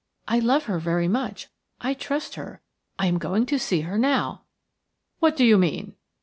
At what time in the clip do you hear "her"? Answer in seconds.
0.63-0.79, 2.33-2.59, 3.81-3.99